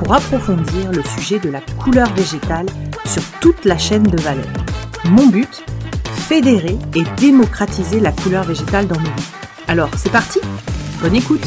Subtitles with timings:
[0.00, 2.64] pour approfondir le sujet de la couleur végétale
[3.04, 4.48] sur toute la chaîne de valeur.
[5.04, 5.62] Mon but
[6.26, 9.30] Fédérer et démocratiser la couleur végétale dans nos vies.
[9.68, 10.40] Alors, c'est parti
[11.02, 11.46] Bonne écoute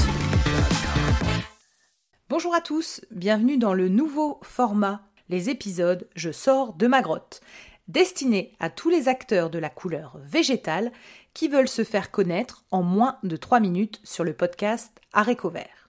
[2.29, 7.41] Bonjour à tous, bienvenue dans le nouveau format, les épisodes Je sors de ma grotte,
[7.87, 10.91] destiné à tous les acteurs de la couleur végétale
[11.33, 15.82] qui veulent se faire connaître en moins de 3 minutes sur le podcast Aréco Vert.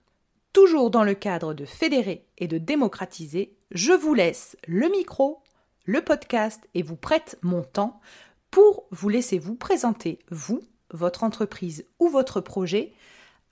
[0.55, 5.43] Toujours dans le cadre de fédérer et de démocratiser, je vous laisse le micro,
[5.83, 7.99] le podcast et vous prête mon temps
[8.51, 12.93] pour vous laisser vous présenter, vous, votre entreprise ou votre projet,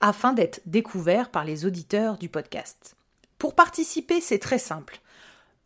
[0.00, 2.96] afin d'être découvert par les auditeurs du podcast.
[3.36, 5.02] Pour participer, c'est très simple.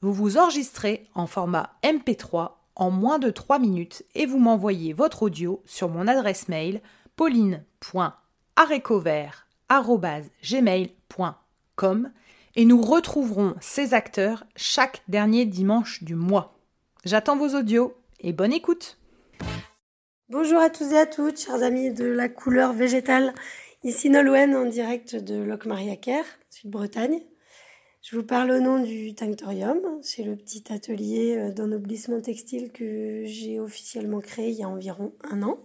[0.01, 5.23] Vous vous enregistrez en format MP3 en moins de 3 minutes et vous m'envoyez votre
[5.23, 6.83] audio sur mon adresse mail
[9.69, 12.11] pauline.arécovert.gmail.com
[12.57, 16.59] et nous retrouverons ces acteurs chaque dernier dimanche du mois.
[17.05, 18.99] J'attends vos audios et bonne écoute.
[20.29, 23.33] Bonjour à tous et à toutes, chers amis de la couleur végétale.
[23.85, 27.21] Ici Nolwenn en direct de Locmariaker, Sud-Bretagne.
[28.03, 29.79] Je vous parle au nom du Tinctorium.
[30.03, 35.13] C'est le petit atelier euh, d'ennoblissement textile que j'ai officiellement créé il y a environ
[35.31, 35.59] un an.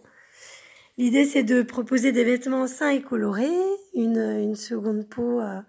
[0.97, 3.49] L'idée, c'est de proposer des vêtements sains et colorés,
[3.95, 5.59] une, une seconde peau euh,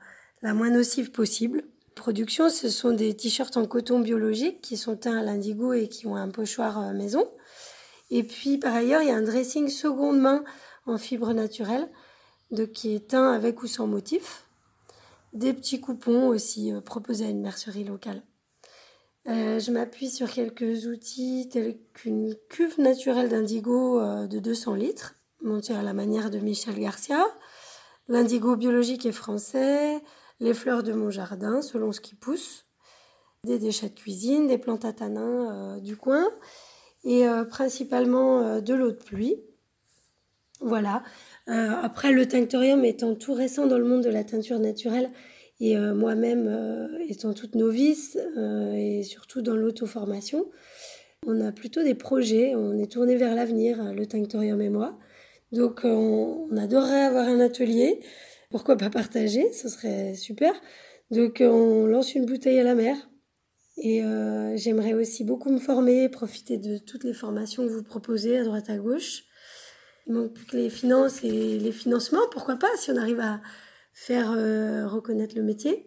[0.42, 1.64] la moins nocive possible.
[1.94, 6.06] Production, ce sont des t-shirts en coton biologique qui sont teints à l'indigo et qui
[6.06, 7.27] ont un pochoir euh, maison.
[8.11, 10.45] Et puis, par ailleurs, il y a un dressing seconde main
[10.84, 11.89] en fibre naturelle,
[12.51, 14.45] de, qui est teint avec ou sans motif.
[15.33, 18.23] Des petits coupons aussi euh, proposés à une mercerie locale.
[19.27, 25.83] Je m'appuie sur quelques outils tels qu'une cuve naturelle d'indigo de 200 litres, montée à
[25.83, 27.24] la manière de Michel Garcia,
[28.08, 29.98] L'indigo biologique est français,
[30.39, 32.67] les fleurs de mon jardin selon ce qui pousse,
[33.45, 36.27] des déchets de cuisine, des plantes à tanin euh, du coin
[37.02, 39.42] et euh, principalement euh, de l'eau de pluie.
[40.61, 41.02] Voilà.
[41.46, 45.11] après, le tinctorium étant tout récent dans le monde de la teinture naturelle
[45.60, 48.18] et moi-même étant toute novice
[48.74, 50.50] et surtout dans l'auto-formation,
[51.26, 54.98] on a plutôt des projets, on est tourné vers l'avenir, le tinctorium et moi.
[55.52, 58.00] Donc on, adorerait avoir un atelier.
[58.50, 59.52] Pourquoi pas partager?
[59.52, 60.52] Ce serait super.
[61.10, 62.96] Donc on lance une bouteille à la mer.
[63.76, 68.38] Et euh, j'aimerais aussi beaucoup me former, profiter de toutes les formations que vous proposez
[68.38, 69.24] à droite à gauche.
[70.06, 72.28] Il manque plus les finances et les financements.
[72.30, 72.68] Pourquoi pas?
[72.76, 73.40] Si on arrive à
[73.94, 75.86] faire euh, reconnaître le métier.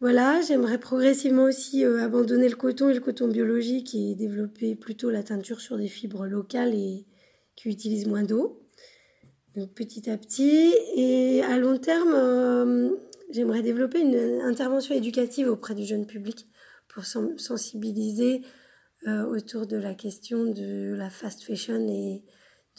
[0.00, 5.10] Voilà, j'aimerais progressivement aussi euh, abandonner le coton et le coton biologique et développer plutôt
[5.10, 7.06] la teinture sur des fibres locales et
[7.54, 8.60] qui utilisent moins d'eau.
[9.54, 10.74] Donc petit à petit.
[10.96, 12.90] Et à long terme, euh,
[13.30, 16.48] j'aimerais développer une intervention éducative auprès du jeune public
[16.88, 18.42] pour sensibiliser
[19.06, 22.22] autour de la question de la fast fashion et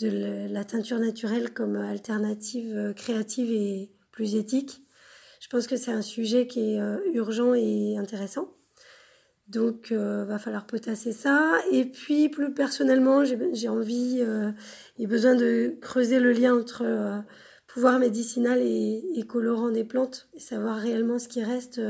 [0.01, 4.81] de la teinture naturelle comme alternative créative et plus éthique.
[5.39, 6.79] Je pense que c'est un sujet qui est
[7.13, 8.55] urgent et intéressant.
[9.47, 11.59] Donc, euh, va falloir potasser ça.
[11.71, 14.51] Et puis, plus personnellement, j'ai envie euh,
[14.97, 17.19] et besoin de creuser le lien entre euh,
[17.67, 21.81] pouvoir médicinal et, colorant des plantes et savoir réellement ce qui reste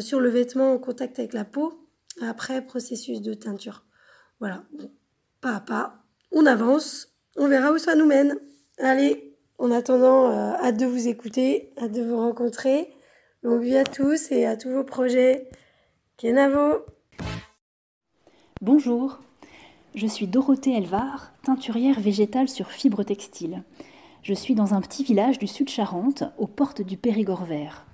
[0.00, 1.86] sur le vêtement en contact avec la peau
[2.22, 3.84] après processus de teinture.
[4.40, 4.64] Voilà,
[5.42, 8.38] pas à pas, on avance, on verra où ça nous mène.
[8.78, 9.31] Allez,
[9.62, 12.88] en attendant, hâte de vous écouter, hâte de vous rencontrer.
[13.44, 15.48] Longue vie à tous et à tous vos projets.
[16.16, 16.84] Kenavo
[18.60, 19.20] Bonjour,
[19.94, 23.62] je suis Dorothée Elvar, teinturière végétale sur fibre textile.
[24.24, 27.86] Je suis dans un petit village du sud Charente, aux portes du Périgord vert.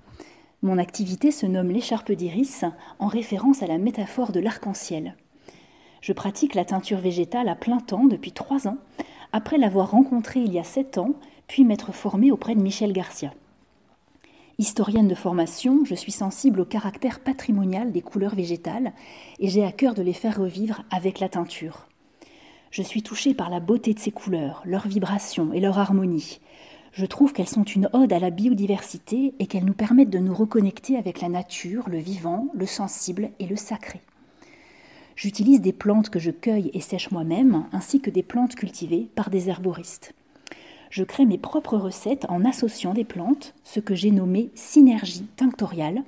[0.63, 2.65] Mon activité se nomme l'écharpe d'iris,
[2.97, 5.15] en référence à la métaphore de l'arc-en-ciel.
[6.01, 8.77] Je pratique la teinture végétale à plein temps depuis trois ans,
[9.31, 11.13] après l'avoir rencontrée il y a sept ans,
[11.47, 13.33] puis m'être formée auprès de Michel Garcia.
[14.59, 18.91] Historienne de formation, je suis sensible au caractère patrimonial des couleurs végétales
[19.39, 21.87] et j'ai à cœur de les faire revivre avec la teinture.
[22.69, 26.39] Je suis touchée par la beauté de ces couleurs, leur vibration et leur harmonie.
[26.91, 30.35] Je trouve qu'elles sont une ode à la biodiversité et qu'elles nous permettent de nous
[30.35, 34.01] reconnecter avec la nature, le vivant, le sensible et le sacré.
[35.19, 39.29] J'utilise des plantes que je cueille et sèche moi-même, ainsi que des plantes cultivées par
[39.29, 40.13] des herboristes.
[40.91, 46.03] Je crée mes propres recettes en associant des plantes, ce que j'ai nommé synergie tinctoriale,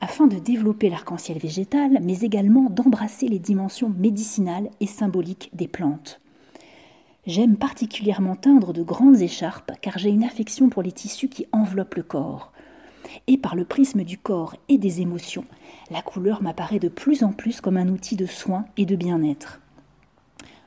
[0.00, 6.20] afin de développer l'arc-en-ciel végétal, mais également d'embrasser les dimensions médicinales et symboliques des plantes.
[7.24, 11.94] J'aime particulièrement teindre de grandes écharpes car j'ai une affection pour les tissus qui enveloppent
[11.94, 12.52] le corps.
[13.26, 15.44] Et par le prisme du corps et des émotions,
[15.90, 19.60] la couleur m'apparaît de plus en plus comme un outil de soin et de bien-être.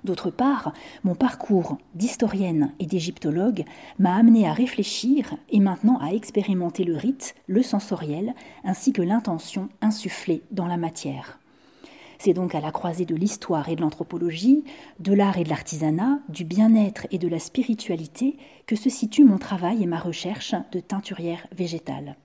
[0.04, 0.72] D'autre part,
[1.04, 3.66] mon parcours d'historienne et d'égyptologue
[3.98, 8.34] m'a amené à réfléchir et maintenant à expérimenter le rite, le sensoriel,
[8.64, 11.40] ainsi que l'intention insufflée dans la matière.
[12.18, 14.66] C'est donc à la croisée de l'histoire et de l'anthropologie,
[15.00, 18.38] de l'art et de l'artisanat, du bien-être et de la spiritualité
[18.68, 22.18] que se situe mon travail et ma recherche de teinturière végétale.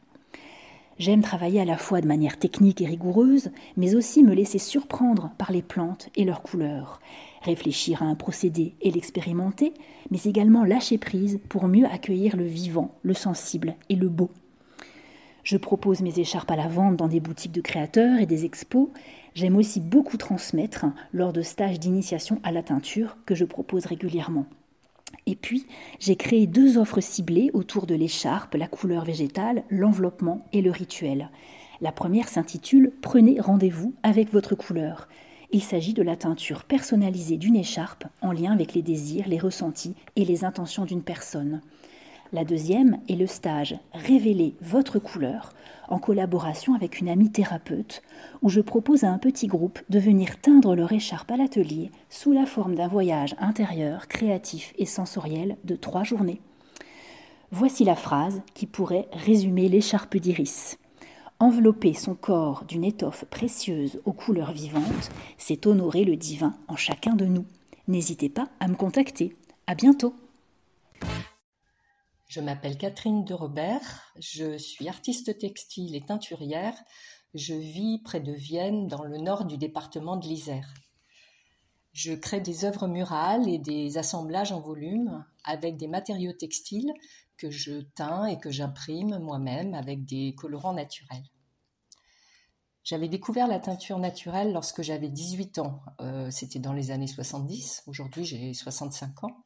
[0.98, 5.32] J'aime travailler à la fois de manière technique et rigoureuse, mais aussi me laisser surprendre
[5.38, 7.00] par les plantes et leurs couleurs,
[7.42, 9.74] réfléchir à un procédé et l'expérimenter,
[10.10, 14.30] mais également lâcher prise pour mieux accueillir le vivant, le sensible et le beau.
[15.42, 18.88] Je propose mes écharpes à la vente dans des boutiques de créateurs et des expos,
[19.34, 24.46] J'aime aussi beaucoup transmettre lors de stages d'initiation à la teinture que je propose régulièrement.
[25.26, 25.66] Et puis,
[26.00, 31.30] j'ai créé deux offres ciblées autour de l'écharpe, la couleur végétale, l'enveloppement et le rituel.
[31.80, 35.08] La première s'intitule Prenez rendez-vous avec votre couleur.
[35.50, 39.94] Il s'agit de la teinture personnalisée d'une écharpe en lien avec les désirs, les ressentis
[40.16, 41.60] et les intentions d'une personne.
[42.32, 45.52] La deuxième est le stage Révélez votre couleur
[45.88, 48.02] en collaboration avec une amie thérapeute
[48.42, 52.32] où je propose à un petit groupe de venir teindre leur écharpe à l'atelier sous
[52.32, 56.40] la forme d'un voyage intérieur, créatif et sensoriel de trois journées.
[57.50, 60.78] Voici la phrase qui pourrait résumer l'écharpe d'Iris.
[61.38, 67.14] Envelopper son corps d'une étoffe précieuse aux couleurs vivantes, c'est honorer le divin en chacun
[67.14, 67.44] de nous.
[67.86, 69.36] N'hésitez pas à me contacter.
[69.66, 70.14] À bientôt!
[72.34, 76.74] Je m'appelle Catherine de Robert, je suis artiste textile et teinturière.
[77.32, 80.74] Je vis près de Vienne, dans le nord du département de l'Isère.
[81.92, 86.92] Je crée des œuvres murales et des assemblages en volume avec des matériaux textiles
[87.36, 91.30] que je teins et que j'imprime moi-même avec des colorants naturels.
[92.82, 95.82] J'avais découvert la teinture naturelle lorsque j'avais 18 ans.
[96.00, 97.84] Euh, c'était dans les années 70.
[97.86, 99.44] Aujourd'hui, j'ai 65 ans.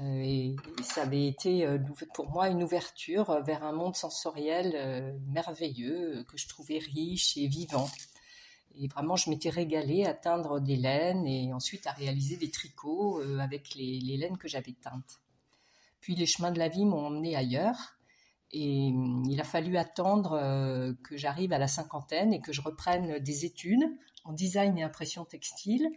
[0.00, 1.78] Euh, et ça avait été euh,
[2.14, 7.48] pour moi une ouverture euh, vers un monde sensoriel merveilleux que je trouvais riche et
[7.48, 7.88] vivant.
[8.80, 13.20] Et vraiment, je m'étais régalée à teindre des laines et ensuite à réaliser des tricots
[13.40, 15.20] avec les, laines que j'avais teintes.
[16.00, 17.96] Puis les chemins de la vie m'ont emmené ailleurs
[18.52, 20.38] et hum, il a fallu attendre
[21.02, 23.82] que j'arrive à la cinquantaine et que je reprenne des études
[24.22, 25.88] en design et impression textile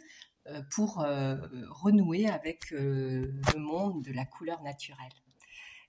[0.71, 1.37] pour euh,
[1.69, 5.13] renouer avec euh, le monde de la couleur naturelle.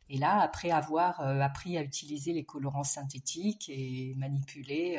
[0.09, 4.99] Et là, après avoir appris à utiliser les colorants synthétiques et manipuler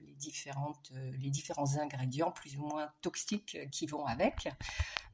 [0.00, 4.48] les, différentes, les différents ingrédients plus ou moins toxiques qui vont avec,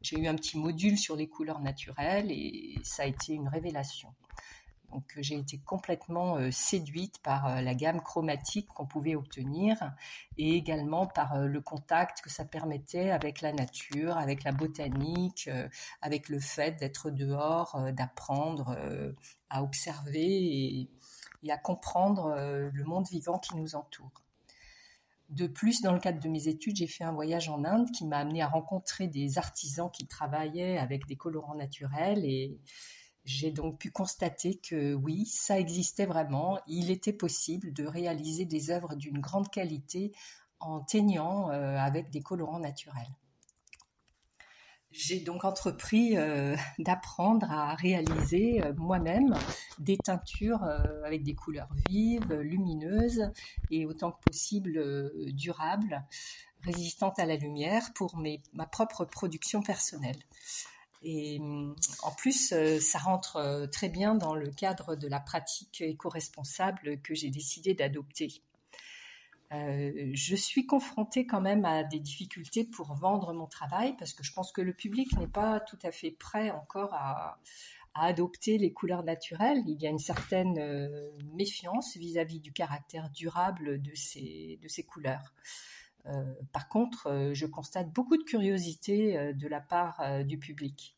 [0.00, 4.14] j'ai eu un petit module sur les couleurs naturelles et ça a été une révélation.
[4.93, 9.93] Donc j'ai été complètement euh, séduite par euh, la gamme chromatique qu'on pouvait obtenir
[10.37, 15.49] et également par euh, le contact que ça permettait avec la nature, avec la botanique,
[16.02, 18.76] avec le fait d'être dehors, d'apprendre
[19.50, 20.88] à observer
[21.43, 22.35] et, à comprendre
[22.73, 24.23] le monde vivant qui nous entoure.
[25.31, 28.07] De plus, dans le cadre de mes études, j'ai fait un voyage en Inde qui
[28.07, 32.59] m'a amené à rencontrer des artisans qui travaillaient avec des colorants naturels et,
[33.25, 36.59] j'ai donc pu constater que oui, ça existait vraiment.
[36.67, 40.12] Il était possible de réaliser des œuvres d'une grande qualité
[40.59, 43.14] en teignant euh, avec des colorants naturels.
[44.91, 49.35] J'ai donc entrepris euh, d'apprendre à réaliser euh, moi-même
[49.79, 50.64] des teintures
[51.05, 53.31] avec des couleurs vives, lumineuses
[53.71, 56.05] et autant que possible durables,
[56.61, 58.17] résistantes à la lumière pour
[58.52, 60.19] ma propre production personnelle.
[61.02, 65.21] Et mm, en plus, euh, ça rentre euh, très bien dans le cadre de la
[65.21, 68.42] pratique éco-responsable que j'ai décidé d'adopter.
[69.52, 74.23] Euh, je suis confrontée quand même à des difficultés pour vendre mon travail parce que
[74.23, 77.38] je pense que le public n'est pas tout à fait prêt encore à,
[77.94, 79.62] adopter les couleurs naturelles.
[79.66, 80.59] Il y a une certaine
[81.35, 85.35] méfiance vis-à-vis du caractère durable de ces, de ces couleurs.
[86.06, 90.97] Euh, par contre, euh, je constate beaucoup de curiosité euh, de la part du public.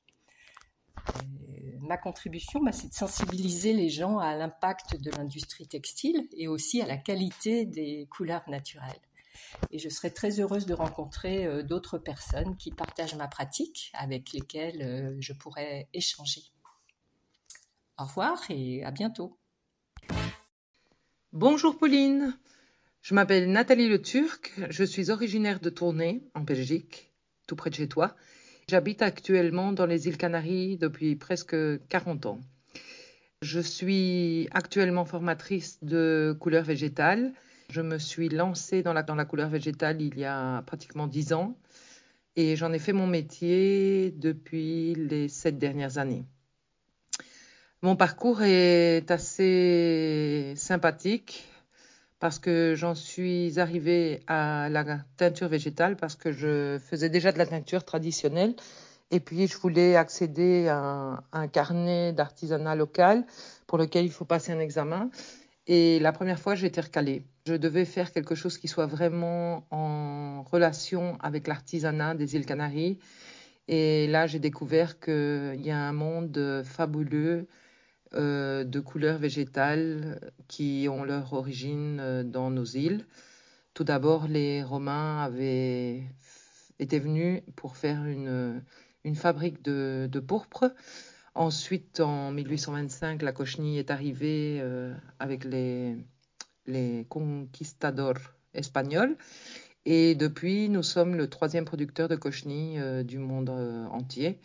[1.80, 6.80] ma contribution, bah, c'est de sensibiliser les gens à l'impact de l'industrie textile et aussi
[6.80, 9.02] à la qualité des couleurs naturelles.
[9.70, 15.16] Et je serais très heureuse de rencontrer d'autres personnes qui partagent ma pratique, avec lesquelles
[15.20, 16.42] je pourrais échanger.
[17.98, 19.36] Au revoir et à bientôt.
[21.32, 22.38] Bonjour Pauline,
[23.04, 27.12] je m'appelle Nathalie Le Turc, je suis originaire de Tournai, en Belgique,
[27.46, 28.16] tout près de chez toi.
[28.68, 31.54] J'habite actuellement dans les îles Canaries depuis presque
[31.88, 32.40] 40 ans.
[33.42, 37.32] Je suis actuellement formatrice de couleurs végétales
[37.70, 41.56] je me suis lancée dans la, couleur végétale il y a pratiquement dix ans
[42.36, 46.24] et j'en ai fait mon métier depuis les sept dernières années.
[47.82, 51.48] Mon parcours est assez sympathique
[52.24, 54.82] parce que j'en suis arrivée à la
[55.18, 58.54] teinture végétale parce que je faisais déjà de la teinture traditionnelle
[59.10, 63.26] et puis je voulais accéder à un carnet d'artisanat local
[63.66, 65.10] pour lequel il faut passer un examen.
[65.66, 67.26] Et la première fois, j'ai été recalée.
[67.46, 73.00] Je devais faire quelque chose qui soit vraiment en relation avec l'artisanat des îles Canaries.
[73.68, 77.48] Et là, j'ai découvert qu'il y a un monde fabuleux
[78.16, 83.06] euh, de couleurs végétales qui ont leur origine euh, dans nos îles.
[83.72, 86.04] Tout d'abord, les Romains avaient
[86.78, 88.62] été venus pour faire une,
[89.02, 90.72] une fabrique de, pourpre.
[91.34, 95.96] Ensuite, en 1825, la cochenille est arrivée euh, avec les,
[96.66, 98.20] les conquistadors
[98.54, 99.16] espagnols.
[99.86, 103.50] Et depuis, nous sommes le troisième producteur de cochenille du monde
[103.90, 104.38] entier.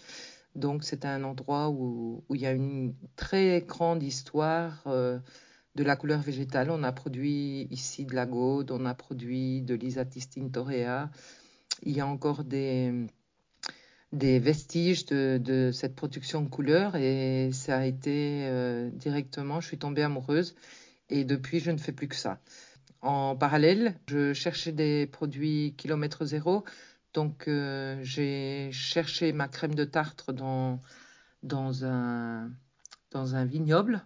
[0.55, 6.21] Donc, c'est un endroit où, il y a une très grande histoire de la couleur
[6.21, 6.71] végétale.
[6.71, 11.09] On a produit ici de la gaude, on a produit de l'Isatis tintorea.
[11.83, 13.07] Il y a encore des
[14.11, 19.77] des vestiges de, cette production de couleurs et ça a été euh, directement, je suis
[19.77, 20.55] tombée amoureuse
[21.09, 22.39] et depuis je ne fais plus que ça.
[23.01, 26.63] En parallèle, je cherchais des produits kilomètre zéro,
[27.13, 30.79] donc euh, j'ai cherché ma crème de tartre dans,
[31.43, 32.51] dans, un,
[33.11, 34.05] dans un vignoble.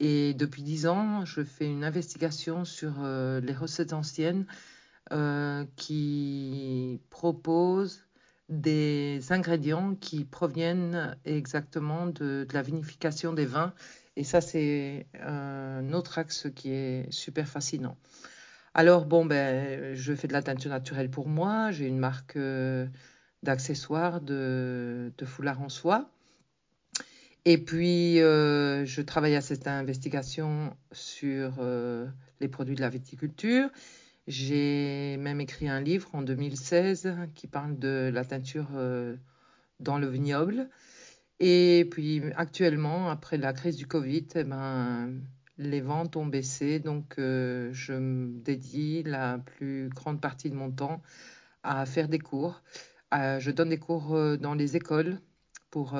[0.00, 4.46] Et depuis dix ans, je fais une investigation sur euh, les recettes anciennes
[5.76, 8.04] qui proposent
[8.48, 13.72] des ingrédients qui proviennent exactement de, la vinification des vins.
[14.16, 17.96] Et ça, c'est un autre axe qui est super fascinant.
[18.78, 21.72] Alors, bon, ben, je fais de la teinture naturelle pour moi.
[21.72, 22.86] J'ai une marque euh,
[23.42, 26.08] d'accessoires de, de foulard en soie.
[27.44, 32.06] Et puis, euh, je travaille à cette investigation sur euh,
[32.38, 33.68] les produits de la viticulture.
[34.28, 38.68] J'ai même écrit un livre en 2016 qui parle de la teinture
[39.80, 40.68] dans le vignoble.
[41.40, 45.20] Et puis actuellement, après la crise du Covid, eh ben,
[45.58, 50.70] les ventes ont baissé, donc euh, je me dédie la plus grande partie de mon
[50.70, 51.02] temps
[51.62, 52.62] à faire des cours.
[53.12, 55.20] je donne des cours euh, dans les écoles
[55.70, 55.96] pour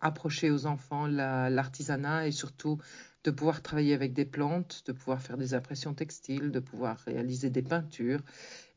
[0.00, 2.78] approcher aux enfants l'artisanat et surtout
[3.24, 7.50] de pouvoir travailler avec des plantes, de pouvoir faire des impressions textiles, de pouvoir réaliser
[7.50, 8.20] des peintures,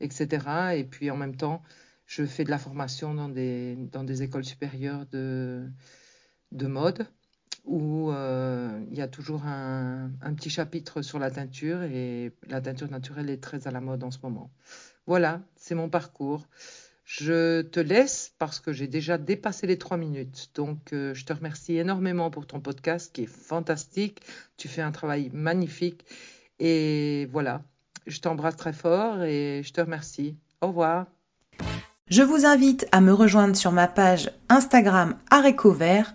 [0.00, 0.74] etc.
[0.74, 1.62] Et puis en même temps,
[2.06, 5.70] je fais de la formation dans des, écoles supérieures de
[6.50, 7.06] mode
[7.64, 12.90] où euh, il y a toujours un, petit chapitre sur la teinture et la teinture
[12.90, 14.50] naturelle est très à la mode en ce moment.
[15.06, 16.46] Voilà, c'est mon parcours.
[17.04, 20.50] Je te laisse parce que j'ai déjà dépassé les trois minutes.
[20.54, 24.20] Donc, euh, je te remercie énormément pour ton podcast qui est fantastique.
[24.56, 26.04] Tu fais un travail magnifique.
[26.58, 27.62] Et voilà,
[28.06, 30.36] je t'embrasse très fort et je te remercie.
[30.60, 31.06] Au revoir.
[32.08, 36.14] Je vous invite à me rejoindre sur ma page Instagram Arécovert,